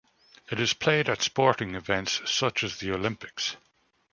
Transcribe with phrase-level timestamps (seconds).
[0.49, 3.55] It is played at sporting events, such as the Olympics.